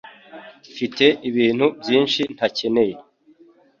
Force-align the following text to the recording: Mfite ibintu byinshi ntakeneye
Mfite 0.71 1.05
ibintu 1.29 1.65
byinshi 1.81 2.21
ntakeneye 2.35 2.95